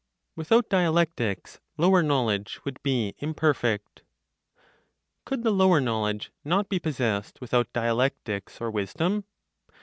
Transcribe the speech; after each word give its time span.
WITHOUT 0.35 0.67
DIALECTICS 0.67 1.59
LOWER 1.77 2.01
KNOWLEDGE 2.01 2.65
WOULD 2.65 2.81
BE 2.81 3.13
IMPERFECT. 3.19 4.01
Could 5.25 5.43
the 5.43 5.51
lower 5.51 5.79
knowledge 5.79 6.31
not 6.43 6.69
be 6.69 6.79
possessed 6.79 7.39
without 7.39 7.71
dialectics 7.71 8.59
or 8.59 8.71
wisdom? 8.71 9.25